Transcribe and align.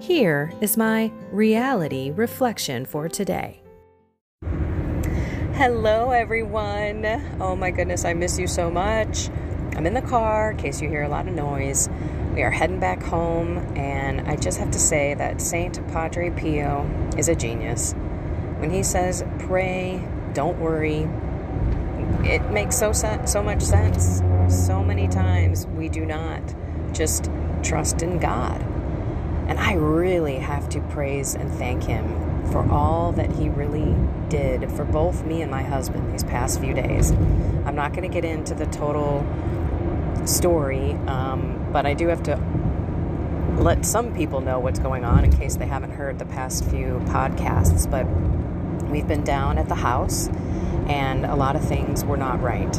Here 0.00 0.52
is 0.60 0.76
my 0.76 1.10
reality 1.32 2.12
reflection 2.12 2.86
for 2.86 3.08
today. 3.08 3.60
Hello, 5.54 6.12
everyone. 6.12 7.04
Oh 7.40 7.56
my 7.56 7.72
goodness, 7.72 8.04
I 8.04 8.14
miss 8.14 8.38
you 8.38 8.46
so 8.46 8.70
much. 8.70 9.28
I'm 9.74 9.86
in 9.86 9.94
the 9.94 10.02
car 10.02 10.52
in 10.52 10.56
case 10.56 10.80
you 10.80 10.88
hear 10.88 11.02
a 11.02 11.08
lot 11.08 11.26
of 11.26 11.34
noise. 11.34 11.88
We 12.32 12.42
are 12.44 12.50
heading 12.50 12.78
back 12.78 13.02
home, 13.02 13.58
and 13.76 14.20
I 14.28 14.36
just 14.36 14.60
have 14.60 14.70
to 14.70 14.78
say 14.78 15.14
that 15.14 15.40
Saint 15.40 15.84
Padre 15.88 16.30
Pio 16.30 16.88
is 17.18 17.28
a 17.28 17.34
genius. 17.34 17.92
When 18.58 18.70
he 18.70 18.84
says, 18.84 19.24
pray, 19.40 20.00
don't 20.32 20.60
worry, 20.60 21.08
it 22.22 22.48
makes 22.52 22.78
so, 22.78 22.92
so 22.92 23.42
much 23.42 23.62
sense. 23.62 24.22
So 24.48 24.84
many 24.84 25.08
times 25.08 25.66
we 25.66 25.88
do 25.88 26.06
not 26.06 26.40
just 26.92 27.28
trust 27.64 28.00
in 28.02 28.20
God. 28.20 28.64
And 29.48 29.58
I 29.58 29.72
really 29.72 30.36
have 30.36 30.68
to 30.70 30.80
praise 30.80 31.34
and 31.34 31.50
thank 31.54 31.82
him 31.82 32.06
for 32.52 32.70
all 32.70 33.12
that 33.12 33.30
he 33.32 33.48
really 33.48 33.96
did 34.28 34.70
for 34.72 34.84
both 34.84 35.24
me 35.24 35.42
and 35.42 35.50
my 35.50 35.62
husband 35.62 36.12
these 36.12 36.22
past 36.22 36.60
few 36.60 36.74
days. 36.74 37.12
I'm 37.12 37.74
not 37.74 37.92
going 37.92 38.02
to 38.02 38.12
get 38.12 38.24
into 38.24 38.54
the 38.54 38.66
total 38.66 39.26
story, 40.26 40.92
um, 41.06 41.70
but 41.72 41.86
I 41.86 41.94
do 41.94 42.08
have 42.08 42.22
to 42.24 42.36
let 43.58 43.84
some 43.84 44.14
people 44.14 44.40
know 44.40 44.60
what's 44.60 44.78
going 44.78 45.04
on 45.04 45.24
in 45.24 45.36
case 45.36 45.56
they 45.56 45.66
haven't 45.66 45.92
heard 45.92 46.18
the 46.18 46.26
past 46.26 46.64
few 46.66 47.00
podcasts. 47.06 47.90
But 47.90 48.06
we've 48.90 49.08
been 49.08 49.24
down 49.24 49.58
at 49.58 49.68
the 49.68 49.74
house, 49.74 50.28
and 50.88 51.24
a 51.24 51.34
lot 51.34 51.56
of 51.56 51.64
things 51.66 52.04
were 52.04 52.16
not 52.16 52.40
right. 52.42 52.78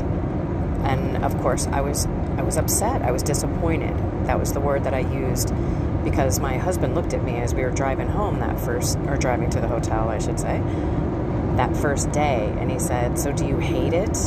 And 0.83 1.23
of 1.23 1.38
course, 1.42 1.67
I 1.67 1.81
was 1.81 2.06
I 2.38 2.42
was 2.44 2.58
upset. 2.58 3.02
I 3.02 3.11
was 3.11 3.23
disappointed. 3.23 3.95
That 4.26 4.39
was 4.39 4.54
the 4.54 4.59
word 4.59 4.83
that 4.86 4.94
I 4.94 5.00
used 5.00 5.50
because 6.03 6.39
my 6.39 6.58
husband 6.58 6.95
looked 6.95 7.14
at 7.14 7.23
me 7.23 7.38
as 7.38 7.53
we 7.53 7.64
were 7.64 7.72
driving 7.72 8.08
home 8.08 8.39
that 8.39 8.59
first, 8.59 8.97
or 9.08 9.17
driving 9.17 9.50
to 9.52 9.59
the 9.59 9.67
hotel, 9.67 10.09
I 10.09 10.19
should 10.19 10.39
say, 10.39 10.59
that 11.55 11.75
first 11.75 12.11
day, 12.11 12.53
and 12.59 12.72
he 12.72 12.80
said, 12.80 13.19
So 13.19 13.31
do 13.31 13.45
you 13.45 13.58
hate 13.58 13.94
it? 13.94 14.17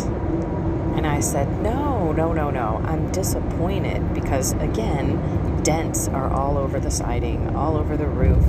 And 0.95 1.07
I 1.07 1.21
said, 1.21 1.63
No, 1.63 2.13
no, 2.13 2.33
no, 2.33 2.51
no. 2.51 2.83
I'm 2.85 3.11
disappointed 3.13 4.13
because, 4.15 4.53
again, 4.53 5.63
dents 5.63 6.09
are 6.09 6.31
all 6.31 6.59
over 6.59 6.79
the 6.79 6.91
siding, 6.91 7.57
all 7.57 7.77
over 7.77 7.97
the 7.97 8.07
roof, 8.07 8.45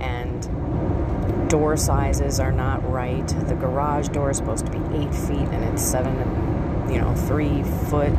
and 0.00 1.48
door 1.48 1.76
sizes 1.76 2.38
are 2.40 2.52
not 2.52 2.88
right. 2.90 3.26
The 3.26 3.54
garage 3.54 4.08
door 4.08 4.30
is 4.30 4.36
supposed 4.36 4.66
to 4.66 4.72
be 4.72 4.98
eight 4.98 5.14
feet, 5.14 5.48
and 5.48 5.64
it's 5.64 5.82
seven, 5.82 6.16
you 6.90 7.00
know, 7.00 7.14
three 7.14 7.62
foot 7.88 8.12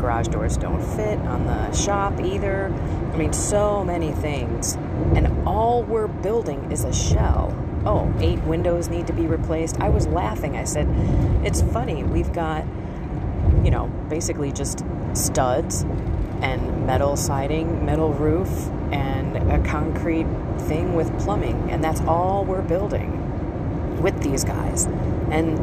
garage 0.00 0.28
doors 0.28 0.56
don't 0.56 0.82
fit 0.96 1.18
on 1.20 1.46
the 1.46 1.72
shop 1.72 2.18
either. 2.20 2.66
I 3.12 3.16
mean, 3.16 3.32
so 3.32 3.84
many 3.84 4.12
things. 4.12 4.74
And 5.14 5.46
all 5.46 5.82
we're 5.82 6.08
building 6.08 6.72
is 6.72 6.84
a 6.84 6.92
shell. 6.92 7.54
Oh, 7.84 8.12
eight 8.18 8.42
windows 8.44 8.88
need 8.88 9.06
to 9.06 9.12
be 9.12 9.26
replaced. 9.26 9.80
I 9.80 9.88
was 9.88 10.06
laughing. 10.06 10.56
I 10.56 10.64
said, 10.64 10.86
it's 11.44 11.62
funny. 11.62 12.02
We've 12.02 12.32
got, 12.32 12.64
you 13.64 13.70
know, 13.70 13.86
basically 14.08 14.52
just 14.52 14.84
studs 15.12 15.82
and 16.42 16.86
metal 16.86 17.16
siding, 17.16 17.84
metal 17.84 18.12
roof, 18.14 18.48
and 18.92 19.36
a 19.50 19.62
concrete 19.68 20.26
thing 20.60 20.94
with 20.94 21.16
plumbing. 21.20 21.70
And 21.70 21.84
that's 21.84 22.00
all 22.02 22.44
we're 22.44 22.62
building 22.62 24.00
with 24.02 24.22
these 24.22 24.44
guys. 24.44 24.86
And, 25.30 25.58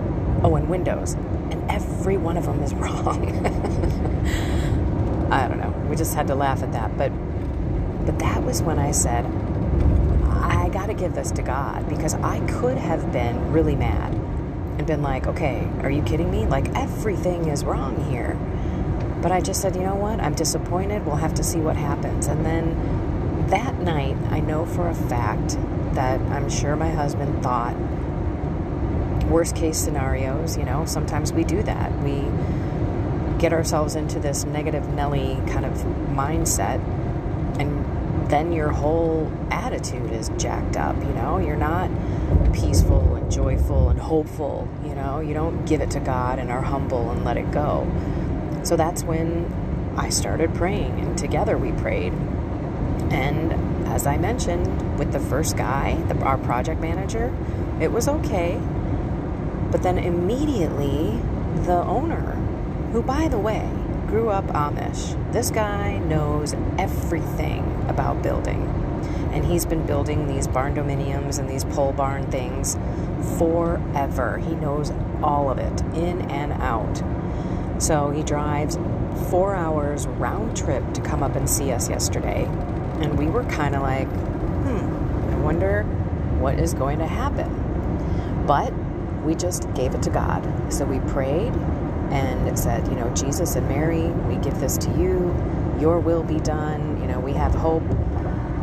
oh, 0.45 0.55
and 0.55 0.69
windows. 0.69 1.15
And 1.51 1.71
every 1.71 2.17
one 2.17 2.37
of 2.37 2.45
them 2.45 2.61
is 2.61 2.73
wrong. 2.75 3.45
I 5.31 5.47
don't 5.47 5.59
know. 5.59 5.73
We 5.89 5.95
just 5.95 6.15
had 6.15 6.27
to 6.27 6.35
laugh 6.35 6.63
at 6.63 6.71
that. 6.73 6.97
But 6.97 7.11
but 8.07 8.19
that 8.19 8.41
was 8.41 8.61
when 8.61 8.79
I 8.79 8.91
said, 8.91 9.25
I 10.25 10.69
got 10.69 10.85
to 10.87 10.93
give 10.93 11.13
this 11.13 11.29
to 11.31 11.41
God 11.41 11.89
because 11.89 12.13
I 12.13 12.39
could 12.47 12.77
have 12.77 13.11
been 13.11 13.51
really 13.51 13.75
mad 13.75 14.13
and 14.13 14.87
been 14.87 15.01
like, 15.01 15.27
okay, 15.27 15.67
are 15.81 15.91
you 15.91 16.01
kidding 16.03 16.31
me? 16.31 16.45
Like 16.45 16.69
everything 16.73 17.49
is 17.49 17.65
wrong 17.65 18.09
here. 18.09 18.35
But 19.21 19.33
I 19.33 19.41
just 19.41 19.61
said, 19.61 19.75
you 19.75 19.83
know 19.83 19.95
what? 19.95 20.21
I'm 20.21 20.35
disappointed. 20.35 21.05
We'll 21.05 21.17
have 21.17 21.33
to 21.33 21.43
see 21.43 21.59
what 21.59 21.75
happens. 21.75 22.27
And 22.27 22.45
then 22.45 23.47
that 23.49 23.77
night, 23.81 24.15
I 24.29 24.39
know 24.39 24.65
for 24.65 24.87
a 24.87 24.95
fact 24.95 25.57
that 25.95 26.21
I'm 26.31 26.49
sure 26.49 26.77
my 26.77 26.91
husband 26.91 27.43
thought 27.43 27.75
worst 29.29 29.55
case 29.55 29.77
scenarios, 29.77 30.57
you 30.57 30.63
know, 30.63 30.85
sometimes 30.85 31.33
we 31.33 31.43
do 31.43 31.61
that. 31.63 31.91
We 32.03 32.25
get 33.39 33.53
ourselves 33.53 33.95
into 33.95 34.19
this 34.19 34.45
negative 34.45 34.87
Nelly 34.93 35.39
kind 35.47 35.65
of 35.65 35.73
mindset, 36.13 36.79
and 37.59 38.29
then 38.29 38.51
your 38.51 38.69
whole 38.69 39.31
attitude 39.51 40.11
is 40.11 40.29
jacked 40.37 40.75
up. 40.75 40.95
You 40.97 41.13
know, 41.13 41.37
you're 41.37 41.55
not 41.55 41.89
peaceful 42.53 43.15
and 43.15 43.31
joyful 43.31 43.89
and 43.89 43.99
hopeful. 43.99 44.67
You 44.83 44.95
know, 44.95 45.19
you 45.19 45.33
don't 45.33 45.65
give 45.65 45.81
it 45.81 45.91
to 45.91 45.99
God 45.99 46.39
and 46.39 46.51
are 46.51 46.61
humble 46.61 47.11
and 47.11 47.23
let 47.23 47.37
it 47.37 47.51
go. 47.51 47.89
So 48.63 48.75
that's 48.75 49.03
when 49.03 49.93
I 49.97 50.09
started 50.09 50.53
praying, 50.53 50.99
and 50.99 51.17
together 51.17 51.57
we 51.57 51.71
prayed. 51.73 52.13
And 53.11 53.53
as 53.87 54.05
I 54.05 54.17
mentioned, 54.17 54.99
with 54.99 55.11
the 55.11 55.19
first 55.19 55.55
guy, 55.55 55.95
the, 56.07 56.17
our 56.23 56.37
project 56.37 56.81
manager, 56.81 57.33
it 57.79 57.91
was 57.91 58.07
okay. 58.07 58.59
But 59.71 59.83
then 59.83 59.97
immediately, 59.97 61.19
the 61.65 61.83
owner 61.83 62.33
who, 62.91 63.01
by 63.01 63.27
the 63.27 63.39
way, 63.39 63.69
grew 64.07 64.29
up 64.29 64.45
Amish. 64.47 65.15
This 65.33 65.51
guy 65.51 65.97
knows 65.97 66.55
everything 66.77 67.85
about 67.89 68.23
building. 68.23 68.63
And 69.33 69.45
he's 69.45 69.65
been 69.65 69.85
building 69.85 70.27
these 70.27 70.47
barndominiums 70.47 71.37
and 71.37 71.49
these 71.49 71.65
pole 71.65 71.91
barn 71.91 72.31
things 72.31 72.77
forever. 73.37 74.37
He 74.37 74.55
knows 74.55 74.91
all 75.21 75.49
of 75.49 75.57
it, 75.57 75.81
in 75.95 76.21
and 76.31 76.53
out. 76.53 77.03
So 77.81 78.09
he 78.11 78.23
drives 78.23 78.77
four 79.29 79.53
hours 79.53 80.07
round 80.07 80.55
trip 80.55 80.93
to 80.93 81.01
come 81.01 81.21
up 81.21 81.35
and 81.35 81.49
see 81.49 81.71
us 81.71 81.89
yesterday. 81.89 82.45
And 83.01 83.17
we 83.17 83.27
were 83.27 83.43
kind 83.43 83.75
of 83.75 83.81
like, 83.81 84.07
hmm, 84.07 85.33
I 85.33 85.37
wonder 85.39 85.83
what 86.39 86.57
is 86.57 86.73
going 86.73 86.99
to 86.99 87.07
happen. 87.07 88.45
But 88.47 88.71
we 89.27 89.35
just 89.35 89.71
gave 89.73 89.93
it 89.93 90.01
to 90.03 90.09
God. 90.09 90.41
So 90.73 90.85
we 90.85 90.99
prayed 91.11 91.53
and 92.11 92.47
it 92.47 92.57
said, 92.57 92.87
you 92.87 92.95
know, 92.95 93.13
Jesus 93.13 93.55
and 93.55 93.67
Mary, 93.67 94.07
we 94.07 94.37
give 94.37 94.57
this 94.61 94.77
to 94.77 94.89
you. 94.91 95.35
Your 95.79 95.99
will 95.99 96.23
be 96.23 96.39
done. 96.39 96.99
You 97.01 97.07
know, 97.07 97.19
we 97.19 97.33
have 97.33 97.53
hope 97.53 97.83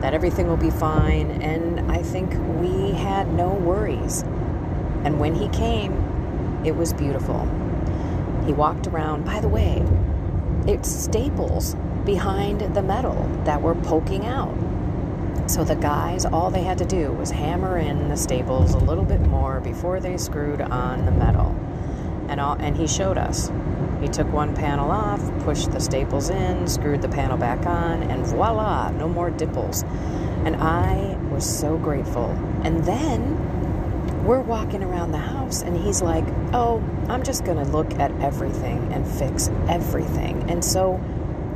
that 0.01 0.15
everything 0.15 0.49
will 0.49 0.57
be 0.57 0.71
fine. 0.71 1.31
And 1.43 1.93
I 1.93 2.03
think 2.03 2.33
we 2.59 2.93
had 2.93 3.33
no 3.35 3.53
worries. 3.53 4.23
And 5.05 5.21
when 5.21 5.35
he 5.35 5.49
came, 5.51 5.93
it 6.65 6.75
was 6.75 6.95
beautiful. 6.95 7.47
He 8.47 8.55
walked 8.55 8.87
around. 8.87 9.27
By 9.27 9.41
the 9.41 9.49
way, 9.49 9.85
it's 10.67 10.89
staples 10.89 11.77
behind 12.07 12.75
the 12.75 12.83
metal 12.83 13.31
that 13.45 13.61
were 13.61 13.75
poking 13.75 14.25
out. 14.25 14.57
So 15.47 15.63
the 15.63 15.77
guys, 15.77 16.25
all 16.25 16.51
they 16.51 16.63
had 16.63 16.79
to 16.79 16.87
do 16.87 17.13
was 17.13 17.31
hammer 17.31 17.77
in 17.77 18.09
the 18.09 18.17
staples 18.17 18.73
a 18.73 18.79
little 18.79 19.05
bit 19.05 19.21
more 19.21 19.61
before 19.61 20.01
they 20.01 20.17
screwed 20.17 20.63
on 20.63 21.05
the 21.05 21.13
metal 21.13 21.55
and 22.29 22.41
all, 22.41 22.55
and 22.55 22.75
he 22.75 22.87
showed 22.87 23.19
us. 23.19 23.53
He 24.01 24.09
took 24.09 24.33
one 24.33 24.55
panel 24.55 24.91
off, 24.91 25.21
pushed 25.45 25.71
the 25.71 25.81
staples 25.81 26.31
in, 26.31 26.67
screwed 26.67 27.03
the 27.03 27.11
panel 27.11 27.37
back 27.37 27.67
on, 27.67 28.03
and 28.05 28.27
voila, 28.27 28.91
no 28.93 29.07
more 29.07 29.31
dipples. 29.31 29.83
And 30.45 30.57
I 30.57 31.17
was 31.31 31.45
so 31.45 31.77
grateful. 31.77 32.31
And 32.63 32.83
then 32.85 34.25
we're 34.25 34.41
walking 34.41 34.83
around 34.83 35.13
the 35.13 35.19
house 35.19 35.61
and 35.61 35.77
he's 35.77 36.01
like, 36.01 36.25
Oh, 36.55 36.83
I'm 37.09 37.23
just 37.23 37.45
going 37.45 37.59
to 37.59 37.71
look 37.71 37.93
at 37.95 38.11
everything 38.23 38.93
and 38.95 39.07
fix 39.07 39.51
everything. 39.69 40.51
And 40.51 40.65
so, 40.65 40.95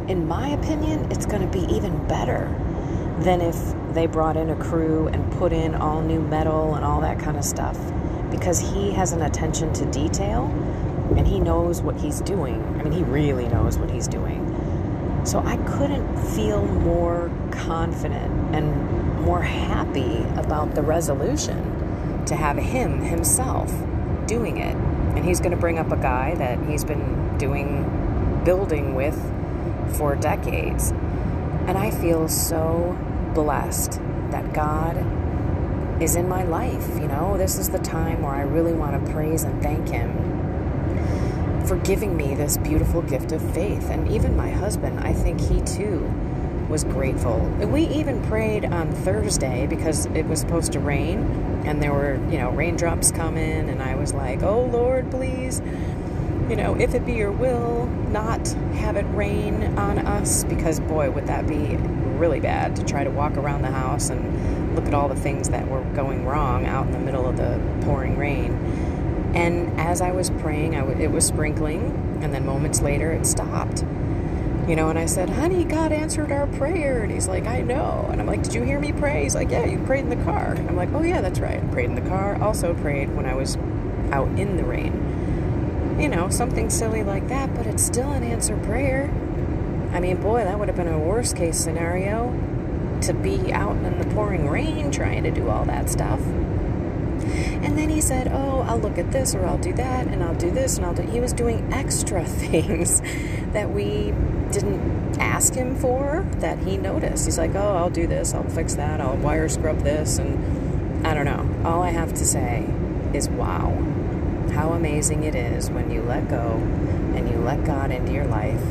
in 0.08 0.28
my 0.28 0.50
opinion, 0.50 1.10
it's 1.10 1.24
going 1.24 1.42
to 1.42 1.48
be 1.48 1.64
even 1.74 2.06
better 2.06 2.54
than 3.20 3.40
if 3.40 3.56
they 3.94 4.06
brought 4.06 4.36
in 4.36 4.50
a 4.50 4.56
crew 4.56 5.08
and 5.08 5.30
put 5.32 5.52
in 5.52 5.74
all 5.74 6.02
new 6.02 6.20
metal 6.20 6.74
and 6.74 6.84
all 6.84 7.00
that 7.00 7.18
kind 7.18 7.36
of 7.36 7.44
stuff 7.44 7.78
because 8.30 8.60
he 8.60 8.92
has 8.92 9.12
an 9.12 9.22
attention 9.22 9.72
to 9.72 9.84
detail 9.90 10.46
and 11.16 11.26
he 11.26 11.40
knows 11.40 11.80
what 11.80 11.96
he's 11.96 12.20
doing. 12.20 12.62
I 12.78 12.84
mean, 12.84 12.92
he 12.92 13.02
really 13.02 13.48
knows 13.48 13.78
what 13.78 13.90
he's 13.90 14.06
doing. 14.06 14.44
So 15.24 15.40
I 15.40 15.56
couldn't 15.58 16.16
feel 16.34 16.64
more 16.64 17.30
confident 17.50 18.54
and 18.54 19.20
more 19.22 19.42
happy 19.42 20.18
about 20.36 20.74
the 20.74 20.82
resolution 20.82 22.24
to 22.26 22.36
have 22.36 22.56
him 22.56 23.00
himself 23.00 23.72
doing 24.26 24.58
it. 24.58 24.76
And 25.16 25.24
he's 25.24 25.40
going 25.40 25.50
to 25.50 25.56
bring 25.56 25.78
up 25.78 25.90
a 25.90 25.96
guy 25.96 26.34
that 26.36 26.58
he's 26.68 26.84
been 26.84 27.36
doing 27.38 28.42
building 28.44 28.94
with 28.94 29.18
for 29.96 30.14
decades. 30.14 30.92
And 31.68 31.76
I 31.76 31.90
feel 31.90 32.28
so 32.28 32.98
blessed 33.34 34.00
that 34.30 34.54
God 34.54 34.96
is 36.02 36.16
in 36.16 36.26
my 36.26 36.42
life. 36.42 36.88
You 36.98 37.08
know, 37.08 37.36
this 37.36 37.58
is 37.58 37.68
the 37.68 37.78
time 37.78 38.22
where 38.22 38.32
I 38.32 38.42
really 38.42 38.72
want 38.72 39.04
to 39.04 39.12
praise 39.12 39.44
and 39.44 39.62
thank 39.62 39.88
Him 39.88 40.38
for 41.66 41.76
giving 41.76 42.16
me 42.16 42.34
this 42.34 42.56
beautiful 42.56 43.02
gift 43.02 43.32
of 43.32 43.42
faith. 43.52 43.90
And 43.90 44.10
even 44.10 44.34
my 44.34 44.48
husband, 44.48 45.00
I 45.00 45.12
think 45.12 45.38
he 45.38 45.60
too 45.60 46.10
was 46.70 46.84
grateful. 46.84 47.40
We 47.58 47.86
even 47.88 48.22
prayed 48.22 48.64
on 48.64 48.90
Thursday 48.90 49.66
because 49.66 50.06
it 50.06 50.24
was 50.24 50.40
supposed 50.40 50.72
to 50.72 50.80
rain 50.80 51.18
and 51.66 51.82
there 51.82 51.92
were, 51.92 52.14
you 52.30 52.38
know, 52.38 52.50
raindrops 52.50 53.12
coming. 53.12 53.68
And 53.68 53.82
I 53.82 53.94
was 53.94 54.14
like, 54.14 54.42
oh 54.42 54.64
Lord, 54.64 55.10
please, 55.10 55.60
you 56.48 56.56
know, 56.56 56.74
if 56.78 56.94
it 56.94 57.04
be 57.04 57.12
your 57.12 57.32
will, 57.32 57.86
not 58.10 58.46
have 58.74 58.96
it 58.96 59.06
rain 59.10 59.62
on 59.78 59.98
us 59.98 60.44
because 60.44 60.80
boy, 60.80 61.10
would 61.10 61.26
that 61.26 61.46
be 61.46 61.76
really 62.18 62.40
bad 62.40 62.76
to 62.76 62.84
try 62.84 63.04
to 63.04 63.10
walk 63.10 63.36
around 63.36 63.62
the 63.62 63.70
house 63.70 64.10
and 64.10 64.74
look 64.74 64.86
at 64.86 64.94
all 64.94 65.08
the 65.08 65.16
things 65.16 65.50
that 65.50 65.68
were 65.68 65.82
going 65.94 66.24
wrong 66.24 66.66
out 66.66 66.86
in 66.86 66.92
the 66.92 66.98
middle 66.98 67.26
of 67.26 67.36
the 67.36 67.60
pouring 67.84 68.16
rain. 68.16 68.52
And 69.34 69.78
as 69.78 70.00
I 70.00 70.12
was 70.12 70.30
praying, 70.30 70.74
I 70.74 70.80
w- 70.80 70.98
it 70.98 71.10
was 71.10 71.26
sprinkling, 71.26 72.18
and 72.22 72.32
then 72.34 72.46
moments 72.46 72.80
later 72.80 73.12
it 73.12 73.26
stopped. 73.26 73.84
You 74.68 74.76
know, 74.76 74.90
and 74.90 74.98
I 74.98 75.06
said, 75.06 75.30
Honey, 75.30 75.64
God 75.64 75.92
answered 75.92 76.30
our 76.30 76.46
prayer. 76.46 77.02
And 77.02 77.10
he's 77.10 77.26
like, 77.26 77.46
I 77.46 77.62
know. 77.62 78.06
And 78.10 78.20
I'm 78.20 78.26
like, 78.26 78.42
Did 78.42 78.54
you 78.54 78.62
hear 78.62 78.78
me 78.78 78.92
pray? 78.92 79.22
He's 79.22 79.34
like, 79.34 79.50
Yeah, 79.50 79.64
you 79.64 79.78
prayed 79.84 80.04
in 80.04 80.10
the 80.10 80.24
car. 80.24 80.54
I'm 80.56 80.76
like, 80.76 80.92
Oh, 80.92 81.02
yeah, 81.02 81.22
that's 81.22 81.40
right. 81.40 81.62
I 81.62 81.66
prayed 81.68 81.86
in 81.86 81.94
the 81.94 82.08
car. 82.08 82.40
Also 82.42 82.74
prayed 82.74 83.14
when 83.16 83.24
I 83.24 83.34
was 83.34 83.56
out 84.12 84.28
in 84.38 84.56
the 84.56 84.64
rain. 84.64 85.17
You 85.98 86.08
know, 86.08 86.28
something 86.30 86.70
silly 86.70 87.02
like 87.02 87.28
that, 87.28 87.54
but 87.54 87.66
it's 87.66 87.84
still 87.84 88.12
an 88.12 88.22
answered 88.22 88.62
prayer. 88.62 89.10
I 89.92 90.00
mean, 90.00 90.20
boy, 90.20 90.44
that 90.44 90.58
would 90.58 90.68
have 90.68 90.76
been 90.76 90.88
a 90.88 90.98
worst 90.98 91.36
case 91.36 91.58
scenario 91.58 92.30
to 93.02 93.12
be 93.12 93.52
out 93.52 93.76
in 93.76 93.98
the 93.98 94.14
pouring 94.14 94.48
rain 94.48 94.90
trying 94.90 95.24
to 95.24 95.30
do 95.30 95.48
all 95.48 95.64
that 95.64 95.88
stuff. 95.88 96.20
And 96.20 97.76
then 97.76 97.88
he 97.88 98.00
said, 98.00 98.28
Oh, 98.28 98.64
I'll 98.68 98.78
look 98.78 98.98
at 98.98 99.10
this 99.10 99.34
or 99.34 99.44
I'll 99.44 99.58
do 99.58 99.72
that 99.74 100.06
and 100.06 100.22
I'll 100.22 100.34
do 100.34 100.50
this 100.50 100.76
and 100.76 100.86
I'll 100.86 100.94
do. 100.94 101.02
He 101.02 101.20
was 101.20 101.32
doing 101.32 101.72
extra 101.72 102.24
things 102.26 103.00
that 103.52 103.70
we 103.70 104.12
didn't 104.52 105.18
ask 105.18 105.54
him 105.54 105.76
for 105.76 106.26
that 106.36 106.58
he 106.60 106.76
noticed. 106.76 107.24
He's 107.24 107.38
like, 107.38 107.54
Oh, 107.54 107.76
I'll 107.76 107.90
do 107.90 108.06
this, 108.06 108.34
I'll 108.34 108.48
fix 108.48 108.74
that, 108.76 109.00
I'll 109.00 109.16
wire 109.16 109.48
scrub 109.48 109.80
this. 109.80 110.18
And 110.18 111.06
I 111.06 111.14
don't 111.14 111.24
know. 111.24 111.68
All 111.68 111.82
I 111.82 111.90
have 111.90 112.14
to 112.14 112.24
say 112.24 112.68
is, 113.12 113.28
Wow, 113.28 113.70
how 114.50 114.72
amazing 114.72 115.24
it 115.24 115.34
is 115.34 115.70
when 115.70 115.90
you 115.90 116.02
let 116.02 116.28
go 116.28 116.52
and 117.14 117.28
you 117.28 117.38
let 117.38 117.64
God 117.64 117.90
into 117.90 118.12
your 118.12 118.26
life 118.26 118.62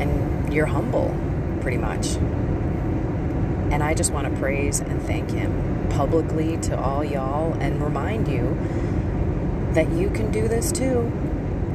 and 0.00 0.52
you're 0.52 0.66
humble, 0.66 1.14
pretty 1.60 1.78
much. 1.78 2.16
And 3.70 3.82
I 3.82 3.94
just 3.94 4.12
want 4.12 4.32
to 4.32 4.40
praise 4.40 4.80
and 4.80 5.02
thank 5.02 5.30
him 5.30 5.88
publicly 5.90 6.56
to 6.58 6.78
all 6.78 7.04
y'all 7.04 7.52
and 7.54 7.82
remind 7.82 8.28
you 8.28 8.56
that 9.74 9.90
you 9.90 10.10
can 10.10 10.32
do 10.32 10.48
this 10.48 10.72
too. 10.72 11.02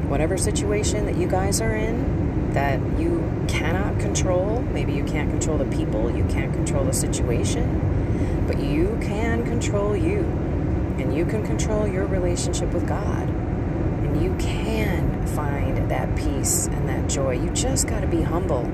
Whatever 0.08 0.36
situation 0.36 1.06
that 1.06 1.16
you 1.16 1.28
guys 1.28 1.60
are 1.60 1.74
in 1.74 2.52
that 2.54 2.78
you 2.98 3.44
cannot 3.48 3.98
control, 3.98 4.62
maybe 4.72 4.92
you 4.92 5.04
can't 5.04 5.28
control 5.28 5.58
the 5.58 5.64
people, 5.76 6.14
you 6.16 6.24
can't 6.24 6.52
control 6.54 6.84
the 6.84 6.92
situation, 6.92 8.44
but 8.46 8.60
you 8.60 8.96
can 9.02 9.44
control 9.44 9.96
you. 9.96 10.22
And 10.98 11.14
you 11.14 11.24
can 11.24 11.44
control 11.44 11.86
your 11.86 12.06
relationship 12.06 12.72
with 12.72 12.86
God. 12.86 13.28
And 13.28 14.22
you 14.22 14.34
can 14.38 15.26
find 15.28 15.90
that 15.90 16.14
peace 16.16 16.66
and 16.66 16.88
that 16.88 17.08
joy. 17.08 17.32
You 17.32 17.50
just 17.50 17.88
got 17.88 18.00
to 18.00 18.06
be 18.06 18.22
humble 18.22 18.64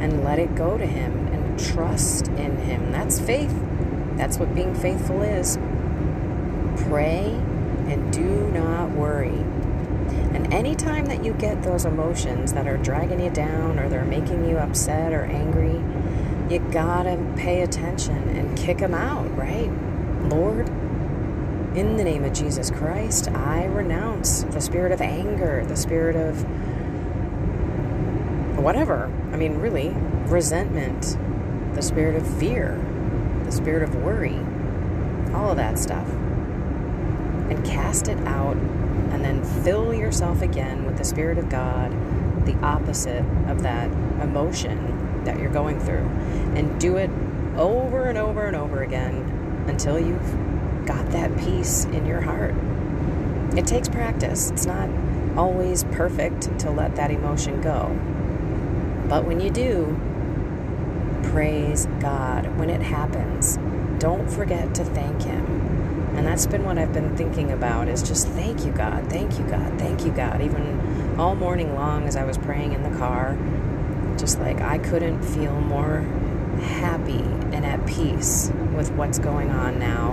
and 0.00 0.24
let 0.24 0.38
it 0.38 0.54
go 0.54 0.76
to 0.76 0.86
Him 0.86 1.28
and 1.28 1.58
trust 1.58 2.28
in 2.28 2.56
Him. 2.58 2.90
That's 2.92 3.20
faith. 3.20 3.54
That's 4.16 4.38
what 4.38 4.54
being 4.54 4.74
faithful 4.74 5.22
is. 5.22 5.56
Pray 6.88 7.26
and 7.88 8.12
do 8.12 8.50
not 8.52 8.90
worry. 8.90 9.38
And 10.34 10.52
anytime 10.52 11.06
that 11.06 11.24
you 11.24 11.32
get 11.34 11.62
those 11.62 11.84
emotions 11.84 12.52
that 12.54 12.66
are 12.66 12.76
dragging 12.76 13.20
you 13.20 13.30
down 13.30 13.78
or 13.78 13.88
they're 13.88 14.04
making 14.04 14.48
you 14.48 14.56
upset 14.56 15.12
or 15.12 15.24
angry, 15.24 15.80
you 16.52 16.58
gotta 16.70 17.16
pay 17.36 17.62
attention 17.62 18.16
and 18.30 18.58
kick 18.58 18.78
them 18.78 18.94
out, 18.94 19.34
right? 19.36 19.70
Lord, 20.28 20.68
in 21.74 21.96
the 21.96 22.04
name 22.04 22.24
of 22.24 22.32
Jesus 22.32 22.70
Christ, 22.70 23.28
I 23.32 23.64
renounce 23.64 24.44
the 24.44 24.60
spirit 24.60 24.92
of 24.92 25.00
anger, 25.00 25.64
the 25.66 25.76
spirit 25.76 26.14
of 26.14 26.44
whatever. 28.56 29.10
I 29.32 29.36
mean, 29.36 29.56
really, 29.56 29.88
resentment, 30.26 31.16
the 31.74 31.82
spirit 31.82 32.14
of 32.14 32.38
fear, 32.38 32.80
the 33.44 33.50
spirit 33.50 33.82
of 33.82 33.96
worry, 33.96 34.38
all 35.34 35.50
of 35.50 35.56
that 35.56 35.78
stuff. 35.78 36.08
And 36.08 37.64
cast 37.64 38.06
it 38.06 38.18
out, 38.26 38.56
and 38.56 39.24
then 39.24 39.42
fill 39.64 39.92
yourself 39.92 40.42
again 40.42 40.86
with 40.86 40.96
the 40.96 41.04
Spirit 41.04 41.36
of 41.36 41.50
God, 41.50 41.92
the 42.46 42.56
opposite 42.64 43.24
of 43.48 43.62
that 43.62 43.90
emotion 44.22 45.24
that 45.24 45.38
you're 45.38 45.52
going 45.52 45.78
through. 45.80 46.08
And 46.56 46.80
do 46.80 46.96
it 46.96 47.10
over 47.56 48.04
and 48.04 48.16
over 48.16 48.46
and 48.46 48.56
over 48.56 48.82
again 48.82 49.66
until 49.68 49.98
you've 49.98 50.43
got 50.86 51.10
that 51.10 51.36
peace 51.38 51.84
in 51.86 52.06
your 52.06 52.20
heart. 52.20 52.54
It 53.56 53.66
takes 53.66 53.88
practice. 53.88 54.50
It's 54.50 54.66
not 54.66 54.88
always 55.36 55.84
perfect 55.84 56.58
to 56.60 56.70
let 56.70 56.96
that 56.96 57.10
emotion 57.10 57.60
go. 57.60 57.88
But 59.08 59.24
when 59.24 59.40
you 59.40 59.50
do, 59.50 59.96
praise 61.30 61.86
God. 62.00 62.58
When 62.58 62.70
it 62.70 62.82
happens, 62.82 63.58
don't 63.98 64.30
forget 64.30 64.74
to 64.76 64.84
thank 64.84 65.22
Him. 65.22 65.74
And 66.16 66.26
that's 66.26 66.46
been 66.46 66.64
what 66.64 66.78
I've 66.78 66.92
been 66.92 67.16
thinking 67.16 67.50
about 67.50 67.88
is 67.88 68.02
just 68.02 68.28
thank 68.28 68.64
you, 68.64 68.72
God, 68.72 69.10
thank 69.10 69.38
you, 69.38 69.44
God, 69.46 69.78
thank 69.78 70.04
you, 70.04 70.12
God. 70.12 70.40
Even 70.40 71.16
all 71.18 71.34
morning 71.34 71.74
long 71.74 72.06
as 72.06 72.16
I 72.16 72.24
was 72.24 72.38
praying 72.38 72.72
in 72.72 72.82
the 72.82 72.96
car, 72.98 73.36
just 74.16 74.38
like 74.38 74.60
I 74.60 74.78
couldn't 74.78 75.22
feel 75.22 75.60
more 75.60 76.00
happy 76.60 77.22
and 77.52 77.64
at 77.66 77.84
peace 77.84 78.50
with 78.76 78.92
what's 78.92 79.18
going 79.18 79.50
on 79.50 79.78
now 79.78 80.12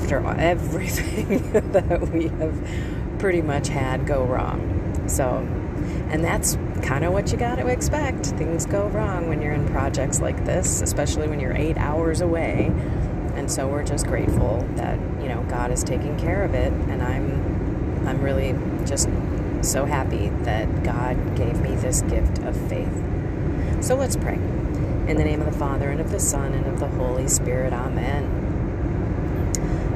after 0.00 0.26
everything 0.40 1.52
that 1.72 2.00
we 2.08 2.28
have 2.28 3.18
pretty 3.18 3.42
much 3.42 3.68
had 3.68 4.06
go 4.06 4.24
wrong. 4.24 5.04
So, 5.08 5.38
and 6.10 6.24
that's 6.24 6.56
kind 6.82 7.04
of 7.04 7.12
what 7.12 7.30
you 7.30 7.38
got 7.38 7.56
to 7.56 7.66
expect. 7.66 8.26
Things 8.26 8.66
go 8.66 8.86
wrong 8.88 9.28
when 9.28 9.42
you're 9.42 9.52
in 9.52 9.66
projects 9.68 10.20
like 10.20 10.44
this, 10.44 10.80
especially 10.80 11.28
when 11.28 11.38
you're 11.38 11.56
eight 11.56 11.76
hours 11.76 12.20
away. 12.20 12.72
And 13.34 13.50
so 13.50 13.68
we're 13.68 13.84
just 13.84 14.06
grateful 14.06 14.66
that 14.76 14.98
you 15.20 15.28
know 15.28 15.44
God 15.48 15.70
is 15.70 15.84
taking 15.84 16.18
care 16.18 16.42
of 16.42 16.54
it, 16.54 16.72
and 16.72 17.02
I'm 17.02 18.06
I'm 18.06 18.20
really 18.20 18.54
just 18.86 19.08
so 19.62 19.84
happy 19.84 20.28
that 20.44 20.82
God 20.82 21.36
gave 21.36 21.60
me 21.60 21.74
this 21.76 22.02
gift 22.02 22.38
of 22.40 22.56
faith. 22.68 22.92
So 23.82 23.94
let's 23.94 24.16
pray. 24.16 24.34
In 24.34 25.16
the 25.16 25.24
name 25.24 25.40
of 25.40 25.52
the 25.52 25.58
Father 25.58 25.90
and 25.90 26.00
of 26.00 26.10
the 26.10 26.20
Son 26.20 26.52
and 26.52 26.66
of 26.66 26.80
the 26.80 26.88
Holy 26.88 27.28
Spirit, 27.28 27.72
Amen. 27.72 28.40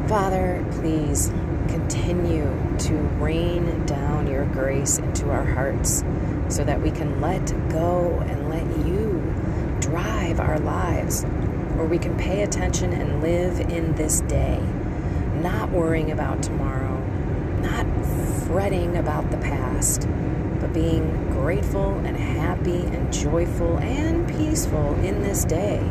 Father, 0.08 0.62
please 0.72 1.30
continue 1.68 2.44
to 2.78 2.94
rain 3.18 3.86
down 3.86 4.26
your 4.26 4.44
grace 4.44 4.98
into 4.98 5.30
our 5.30 5.46
hearts 5.46 6.04
so 6.50 6.62
that 6.62 6.82
we 6.82 6.90
can 6.90 7.22
let 7.22 7.46
go 7.70 8.22
and 8.26 8.50
let 8.50 8.86
you 8.86 9.22
drive 9.80 10.40
our 10.40 10.58
lives, 10.58 11.22
where 11.76 11.86
we 11.86 11.96
can 11.96 12.14
pay 12.18 12.42
attention 12.42 12.92
and 12.92 13.22
live 13.22 13.58
in 13.60 13.94
this 13.94 14.20
day, 14.22 14.60
not 15.36 15.70
worrying 15.70 16.10
about 16.10 16.42
tomorrow, 16.42 16.98
not 17.62 17.86
fretting 18.46 18.98
about 18.98 19.30
the 19.30 19.38
past, 19.38 20.06
but 20.60 20.74
being 20.74 21.30
grateful 21.30 21.94
and 22.04 22.14
happy 22.14 22.82
and 22.82 23.10
joyful 23.10 23.78
and 23.78 24.28
peaceful 24.28 24.94
in 24.96 25.22
this 25.22 25.46
day 25.46 25.82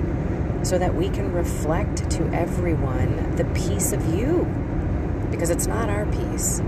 so 0.63 0.77
that 0.77 0.95
we 0.95 1.09
can 1.09 1.31
reflect 1.33 2.09
to 2.09 2.23
everyone 2.33 3.35
the 3.35 3.45
peace 3.45 3.91
of 3.91 4.13
you 4.13 4.45
because 5.29 5.49
it's 5.49 5.67
not 5.67 5.89
our 5.89 6.05
peace, 6.05 6.59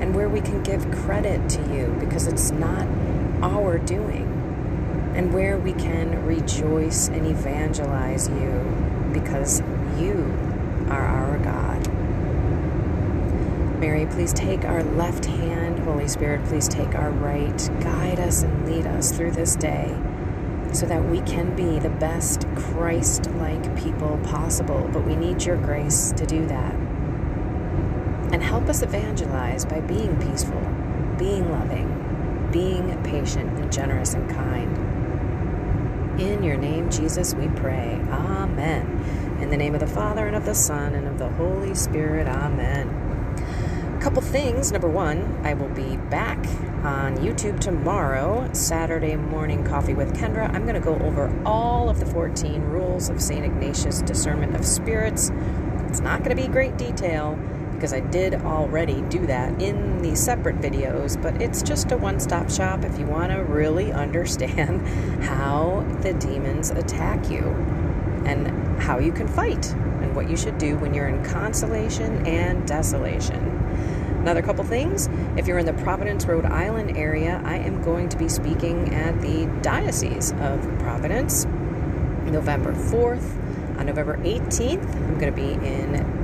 and 0.00 0.14
where 0.14 0.28
we 0.28 0.40
can 0.40 0.62
give 0.62 0.90
credit 0.90 1.48
to 1.48 1.60
you 1.72 1.94
because 2.00 2.26
it's 2.26 2.50
not 2.50 2.86
our 3.42 3.78
doing, 3.78 4.24
and 5.14 5.32
where 5.32 5.56
we 5.58 5.72
can 5.72 6.24
rejoice 6.26 7.08
and 7.08 7.26
evangelize 7.26 8.28
you 8.28 9.10
because 9.12 9.60
you 9.98 10.34
are 10.88 11.04
our 11.04 11.38
God. 11.38 11.86
Mary, 13.78 14.06
please 14.06 14.32
take 14.32 14.64
our 14.64 14.82
left 14.82 15.26
hand. 15.26 15.78
Holy 15.80 16.08
Spirit, 16.08 16.44
please 16.46 16.66
take 16.66 16.94
our 16.96 17.10
right. 17.10 17.70
Guide 17.80 18.18
us 18.18 18.42
and 18.42 18.66
lead 18.66 18.86
us 18.86 19.12
through 19.12 19.30
this 19.30 19.54
day 19.54 19.96
so 20.72 20.86
that 20.86 21.04
we 21.04 21.20
can 21.22 21.54
be 21.56 21.78
the 21.78 21.90
best 21.90 22.46
Christ 22.54 23.30
like 23.32 23.76
people 23.76 24.18
possible. 24.24 24.88
But 24.92 25.06
we 25.06 25.16
need 25.16 25.44
your 25.44 25.56
grace 25.56 26.12
to 26.12 26.26
do 26.26 26.46
that. 26.46 26.74
And 28.32 28.42
help 28.42 28.68
us 28.68 28.82
evangelize 28.82 29.64
by 29.64 29.80
being 29.80 30.16
peaceful, 30.20 30.60
being 31.18 31.50
loving, 31.50 32.48
being 32.52 33.02
patient 33.02 33.58
and 33.58 33.72
generous 33.72 34.14
and 34.14 34.28
kind. 34.30 34.76
In 36.20 36.42
your 36.42 36.56
name, 36.56 36.90
Jesus, 36.90 37.34
we 37.34 37.48
pray. 37.48 38.00
Amen. 38.10 39.38
In 39.40 39.50
the 39.50 39.56
name 39.56 39.74
of 39.74 39.80
the 39.80 39.86
Father, 39.86 40.26
and 40.26 40.34
of 40.34 40.44
the 40.44 40.54
Son, 40.54 40.94
and 40.94 41.06
of 41.06 41.18
the 41.18 41.28
Holy 41.30 41.74
Spirit. 41.74 42.26
Amen. 42.26 43.07
Couple 44.00 44.22
things. 44.22 44.70
Number 44.70 44.88
one, 44.88 45.40
I 45.44 45.54
will 45.54 45.68
be 45.70 45.96
back 45.96 46.38
on 46.84 47.16
YouTube 47.16 47.58
tomorrow, 47.58 48.48
Saturday 48.52 49.16
morning 49.16 49.64
coffee 49.64 49.92
with 49.92 50.14
Kendra. 50.14 50.48
I'm 50.54 50.62
going 50.62 50.74
to 50.74 50.80
go 50.80 50.94
over 51.00 51.36
all 51.44 51.90
of 51.90 51.98
the 51.98 52.06
14 52.06 52.62
rules 52.62 53.08
of 53.08 53.20
St. 53.20 53.44
Ignatius 53.44 54.02
discernment 54.02 54.54
of 54.54 54.64
spirits. 54.64 55.32
It's 55.88 55.98
not 55.98 56.22
going 56.22 56.34
to 56.34 56.40
be 56.40 56.46
great 56.46 56.78
detail 56.78 57.36
because 57.72 57.92
I 57.92 57.98
did 57.98 58.34
already 58.34 59.02
do 59.02 59.26
that 59.26 59.60
in 59.60 60.00
the 60.00 60.14
separate 60.14 60.60
videos, 60.60 61.20
but 61.20 61.42
it's 61.42 61.60
just 61.60 61.90
a 61.90 61.96
one 61.96 62.20
stop 62.20 62.50
shop 62.50 62.84
if 62.84 62.96
you 63.00 63.04
want 63.04 63.32
to 63.32 63.38
really 63.38 63.92
understand 64.04 64.86
how 65.24 65.84
the 66.02 66.14
demons 66.14 66.70
attack 66.70 67.28
you 67.28 67.42
and 68.24 68.80
how 68.80 69.00
you 69.00 69.10
can 69.10 69.26
fight 69.26 69.72
and 69.72 70.14
what 70.14 70.30
you 70.30 70.36
should 70.36 70.56
do 70.56 70.78
when 70.78 70.94
you're 70.94 71.08
in 71.08 71.24
consolation 71.24 72.24
and 72.28 72.66
desolation. 72.66 73.58
Another 74.20 74.42
couple 74.42 74.64
things 74.64 75.08
if 75.36 75.46
you're 75.46 75.58
in 75.58 75.66
the 75.66 75.72
Providence, 75.74 76.26
Rhode 76.26 76.46
Island 76.46 76.96
area, 76.96 77.40
I 77.44 77.56
am 77.56 77.82
going 77.82 78.08
to 78.08 78.16
be 78.16 78.28
speaking 78.28 78.94
at 78.94 79.20
the 79.20 79.46
Diocese 79.62 80.32
of 80.40 80.60
Providence 80.78 81.44
November 82.24 82.72
4th. 82.72 83.36
On 83.78 83.82
uh, 83.82 83.84
November 83.84 84.16
18th, 84.18 84.92
I'm 84.92 85.18
going 85.18 85.32
to 85.32 85.40
be 85.40 85.52
in 85.52 86.18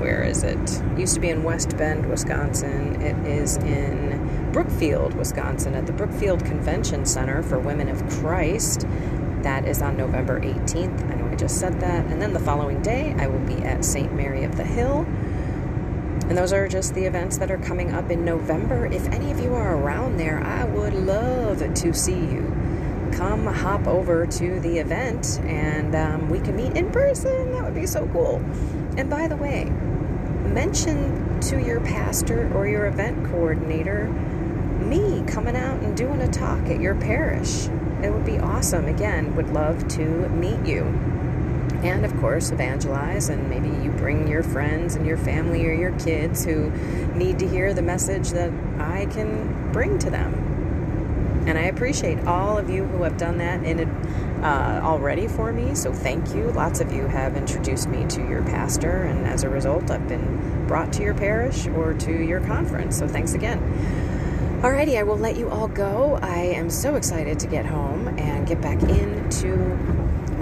where 0.00 0.22
is 0.22 0.42
it? 0.42 0.82
Used 0.98 1.14
to 1.14 1.20
be 1.20 1.28
in 1.28 1.44
West 1.44 1.76
Bend, 1.76 2.06
Wisconsin. 2.06 3.00
It 3.00 3.16
is 3.26 3.56
in 3.58 4.50
Brookfield, 4.52 5.14
Wisconsin, 5.14 5.74
at 5.74 5.86
the 5.86 5.92
Brookfield 5.92 6.44
Convention 6.44 7.06
Center 7.06 7.42
for 7.42 7.58
Women 7.58 7.88
of 7.88 8.04
Christ. 8.08 8.86
That 9.42 9.66
is 9.66 9.82
on 9.82 9.96
November 9.96 10.40
18th. 10.40 11.10
I 11.10 11.14
know 11.14 11.28
I 11.28 11.36
just 11.36 11.60
said 11.60 11.80
that. 11.80 12.06
And 12.06 12.20
then 12.20 12.32
the 12.32 12.40
following 12.40 12.82
day, 12.82 13.14
I 13.18 13.28
will 13.28 13.46
be 13.46 13.62
at 13.62 13.84
St. 13.84 14.12
Mary 14.12 14.42
of 14.42 14.56
the 14.56 14.64
Hill 14.64 15.06
and 16.28 16.36
those 16.36 16.52
are 16.52 16.66
just 16.66 16.94
the 16.94 17.04
events 17.04 17.38
that 17.38 17.52
are 17.52 17.58
coming 17.58 17.92
up 17.92 18.10
in 18.10 18.24
November. 18.24 18.86
If 18.86 19.06
any 19.08 19.30
of 19.30 19.38
you 19.38 19.54
are 19.54 19.76
around 19.76 20.16
there, 20.16 20.42
I 20.42 20.64
would 20.64 20.92
love 20.92 21.58
to 21.72 21.92
see 21.94 22.18
you. 22.18 22.52
Come 23.12 23.46
hop 23.46 23.86
over 23.86 24.26
to 24.26 24.60
the 24.60 24.78
event 24.78 25.38
and 25.44 25.94
um, 25.94 26.28
we 26.28 26.40
can 26.40 26.56
meet 26.56 26.76
in 26.76 26.90
person. 26.90 27.52
That 27.52 27.62
would 27.62 27.76
be 27.76 27.86
so 27.86 28.08
cool. 28.12 28.36
And 28.96 29.08
by 29.08 29.28
the 29.28 29.36
way, 29.36 29.64
mention 29.64 31.40
to 31.42 31.60
your 31.60 31.80
pastor 31.80 32.52
or 32.54 32.66
your 32.66 32.86
event 32.86 33.24
coordinator 33.26 34.08
me 34.86 35.22
coming 35.28 35.56
out 35.56 35.80
and 35.82 35.96
doing 35.96 36.20
a 36.22 36.28
talk 36.28 36.66
at 36.66 36.80
your 36.80 36.96
parish. 36.96 37.66
It 38.02 38.12
would 38.12 38.26
be 38.26 38.38
awesome. 38.38 38.86
Again, 38.86 39.34
would 39.36 39.50
love 39.50 39.86
to 39.88 40.28
meet 40.30 40.66
you 40.66 40.84
and 41.84 42.04
of 42.04 42.16
course 42.18 42.50
evangelize 42.50 43.28
and 43.28 43.48
maybe 43.48 43.68
you 43.82 43.90
bring 43.92 44.28
your 44.28 44.42
friends 44.42 44.94
and 44.94 45.06
your 45.06 45.18
family 45.18 45.66
or 45.66 45.72
your 45.72 45.92
kids 45.98 46.44
who 46.44 46.70
need 47.14 47.38
to 47.38 47.48
hear 47.48 47.74
the 47.74 47.82
message 47.82 48.30
that 48.30 48.50
I 48.78 49.06
can 49.06 49.72
bring 49.72 49.98
to 50.00 50.10
them. 50.10 51.44
And 51.46 51.56
I 51.56 51.62
appreciate 51.62 52.18
all 52.26 52.58
of 52.58 52.68
you 52.68 52.84
who 52.84 53.04
have 53.04 53.16
done 53.16 53.38
that 53.38 53.62
in 53.62 53.78
uh, 54.42 54.80
already 54.82 55.28
for 55.28 55.52
me. 55.52 55.74
So 55.74 55.92
thank 55.92 56.34
you. 56.34 56.50
Lots 56.52 56.80
of 56.80 56.92
you 56.92 57.06
have 57.06 57.36
introduced 57.36 57.88
me 57.88 58.06
to 58.08 58.20
your 58.28 58.42
pastor, 58.42 59.04
and 59.04 59.26
as 59.26 59.44
a 59.44 59.48
result, 59.48 59.90
I've 59.90 60.08
been 60.08 60.66
brought 60.66 60.92
to 60.94 61.02
your 61.02 61.14
parish 61.14 61.66
or 61.68 61.94
to 61.94 62.12
your 62.12 62.40
conference. 62.40 62.98
So 62.98 63.06
thanks 63.06 63.34
again. 63.34 63.60
Alrighty, 64.62 64.98
I 64.98 65.04
will 65.04 65.18
let 65.18 65.36
you 65.36 65.48
all 65.48 65.68
go. 65.68 66.18
I 66.22 66.38
am 66.38 66.70
so 66.70 66.96
excited 66.96 67.38
to 67.40 67.46
get 67.46 67.66
home 67.66 68.08
and 68.18 68.46
get 68.46 68.60
back 68.60 68.82
into 68.82 69.76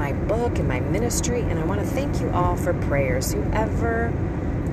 my 0.04 0.12
book 0.12 0.58
and 0.58 0.68
my 0.68 0.80
ministry. 0.80 1.40
And 1.40 1.58
I 1.58 1.64
want 1.64 1.80
to 1.80 1.86
thank 1.86 2.20
you 2.20 2.28
all 2.30 2.56
for 2.56 2.74
prayers. 2.74 3.32
Whoever 3.32 4.12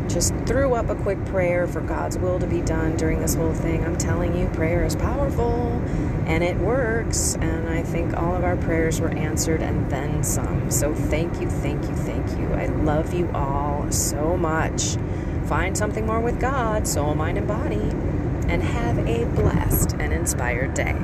just 0.09 0.35
threw 0.45 0.73
up 0.73 0.89
a 0.89 0.95
quick 0.95 1.23
prayer 1.27 1.67
for 1.67 1.79
God's 1.79 2.17
will 2.17 2.37
to 2.37 2.45
be 2.45 2.59
done 2.59 2.97
during 2.97 3.21
this 3.21 3.35
whole 3.35 3.53
thing, 3.53 3.85
I'm 3.85 3.97
telling 3.97 4.37
you, 4.37 4.49
prayer 4.49 4.83
is 4.83 4.93
powerful 4.93 5.81
and 6.25 6.43
it 6.43 6.57
works. 6.57 7.35
And 7.35 7.69
I 7.69 7.81
think 7.81 8.13
all 8.17 8.35
of 8.35 8.43
our 8.43 8.57
prayers 8.57 8.99
were 8.99 9.07
answered 9.07 9.61
and 9.61 9.89
then 9.89 10.21
some. 10.21 10.69
So 10.69 10.93
thank 10.93 11.39
you, 11.39 11.49
thank 11.49 11.81
you, 11.83 11.95
thank 11.95 12.29
you. 12.31 12.53
I 12.53 12.65
love 12.65 13.13
you 13.13 13.31
all 13.33 13.89
so 13.89 14.35
much. 14.35 14.97
Find 15.45 15.77
something 15.77 16.05
more 16.05 16.19
with 16.19 16.41
God, 16.41 16.85
soul, 16.85 17.15
mind, 17.15 17.37
and 17.37 17.47
body, 17.47 17.79
and 18.51 18.61
have 18.61 18.97
a 19.07 19.23
blessed 19.33 19.93
and 19.93 20.11
inspired 20.11 20.73
day. 20.73 20.97